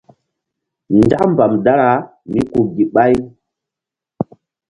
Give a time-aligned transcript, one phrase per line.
[0.97, 1.91] Nzak mbam dara
[2.31, 3.13] míku gíɓay.